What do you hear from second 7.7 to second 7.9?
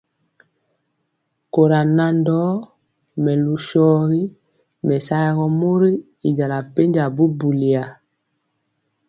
ya.